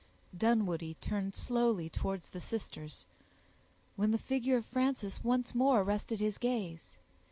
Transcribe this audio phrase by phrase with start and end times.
[0.35, 3.05] Dunwoodie turned slowly towards the sisters,
[3.95, 6.97] when the figure of Frances once more arrested his gaze.